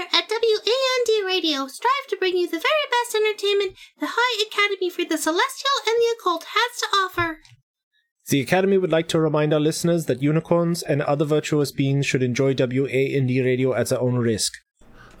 here 0.00 0.08
at 0.18 0.30
WAND 0.30 1.26
Radio 1.26 1.66
strive 1.66 2.06
to 2.08 2.16
bring 2.16 2.36
you 2.36 2.46
the 2.46 2.52
very 2.52 2.86
best 2.90 3.14
entertainment 3.14 3.76
the 3.98 4.08
High 4.10 4.46
Academy 4.48 4.88
for 4.88 5.04
the 5.04 5.18
Celestial 5.18 5.70
and 5.86 5.96
the 5.96 6.16
Occult 6.18 6.44
has 6.54 6.80
to 6.80 6.86
offer. 6.96 7.38
The 8.28 8.40
Academy 8.40 8.78
would 8.78 8.92
like 8.92 9.08
to 9.08 9.20
remind 9.20 9.52
our 9.52 9.60
listeners 9.60 10.06
that 10.06 10.22
unicorns 10.22 10.82
and 10.82 11.02
other 11.02 11.24
virtuous 11.24 11.72
beings 11.72 12.06
should 12.06 12.22
enjoy 12.22 12.54
WAND 12.54 13.28
Radio 13.28 13.74
at 13.74 13.88
their 13.88 14.00
own 14.00 14.16
risk. 14.16 14.54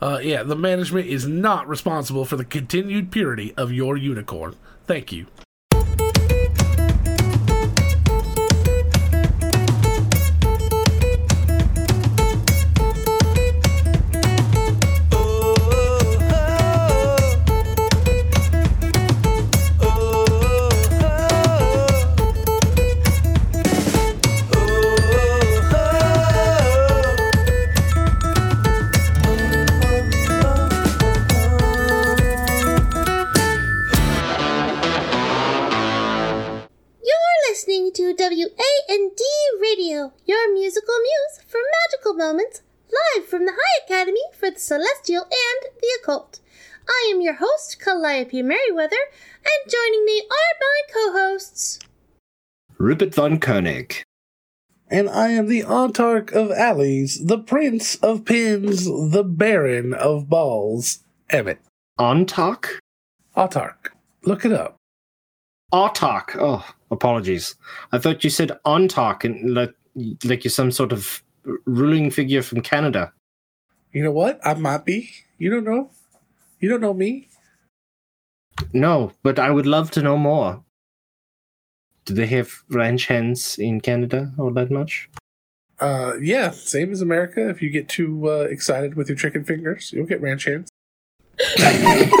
Uh, 0.00 0.20
yeah, 0.22 0.42
the 0.42 0.56
management 0.56 1.06
is 1.06 1.26
not 1.26 1.68
responsible 1.68 2.24
for 2.24 2.36
the 2.36 2.44
continued 2.44 3.10
purity 3.10 3.52
of 3.56 3.72
your 3.72 3.96
unicorn. 3.98 4.56
Thank 4.86 5.12
you. 5.12 5.26
Listening 37.90 38.16
to 38.16 38.50
WAND 38.88 39.18
Radio, 39.60 40.12
your 40.24 40.52
musical 40.52 40.94
muse 41.00 41.44
for 41.46 41.58
magical 41.88 42.14
moments, 42.14 42.62
live 43.16 43.26
from 43.26 43.46
the 43.46 43.52
High 43.52 43.84
Academy 43.84 44.20
for 44.32 44.50
the 44.50 44.58
Celestial 44.58 45.22
and 45.22 45.72
the 45.80 45.98
Occult. 46.02 46.40
I 46.88 47.10
am 47.12 47.20
your 47.20 47.34
host, 47.34 47.80
Calliope 47.80 48.42
Merriweather, 48.42 48.96
and 49.38 49.72
joining 49.72 50.04
me 50.04 50.22
are 50.22 50.56
my 50.60 50.82
co-hosts. 50.92 51.78
Rupert 52.78 53.14
von 53.14 53.38
Koenig. 53.38 54.02
And 54.88 55.08
I 55.08 55.30
am 55.30 55.46
the 55.46 55.62
autarch 55.62 56.32
of 56.32 56.50
alleys, 56.50 57.24
the 57.24 57.38
prince 57.38 57.96
of 57.96 58.24
pins, 58.24 58.86
the 58.86 59.24
baron 59.24 59.94
of 59.94 60.28
balls. 60.28 61.04
Emmett. 61.28 61.60
Ontalk? 61.98 62.78
Autarch. 63.36 63.90
Look 64.24 64.44
it 64.44 64.52
up. 64.52 64.79
Autarch. 65.72 66.36
Oh, 66.38 66.66
apologies. 66.90 67.54
I 67.92 67.98
thought 67.98 68.24
you 68.24 68.30
said 68.30 68.58
Ontalk 68.64 69.24
and 69.24 69.54
like 69.54 69.74
like 70.24 70.44
you're 70.44 70.50
some 70.50 70.70
sort 70.70 70.92
of 70.92 71.22
ruling 71.64 72.10
figure 72.10 72.42
from 72.42 72.60
Canada. 72.60 73.12
You 73.92 74.04
know 74.04 74.12
what? 74.12 74.40
I 74.44 74.54
might 74.54 74.84
be. 74.84 75.10
You 75.38 75.50
don't 75.50 75.64
know. 75.64 75.90
You 76.60 76.68
don't 76.68 76.80
know 76.80 76.94
me. 76.94 77.28
No, 78.72 79.12
but 79.22 79.38
I 79.38 79.50
would 79.50 79.66
love 79.66 79.90
to 79.92 80.02
know 80.02 80.16
more. 80.16 80.62
Do 82.04 82.14
they 82.14 82.26
have 82.26 82.62
ranch 82.68 83.06
hens 83.06 83.58
in 83.58 83.80
Canada 83.80 84.32
all 84.38 84.52
that 84.52 84.70
much? 84.70 85.08
Uh, 85.78 86.14
yeah, 86.20 86.50
same 86.50 86.92
as 86.92 87.00
America. 87.00 87.48
If 87.48 87.62
you 87.62 87.70
get 87.70 87.88
too 87.88 88.28
uh, 88.28 88.46
excited 88.50 88.94
with 88.94 89.08
your 89.08 89.16
chicken 89.16 89.44
fingers, 89.44 89.92
you'll 89.92 90.06
get 90.06 90.20
ranch 90.20 90.44
hands. 90.44 90.68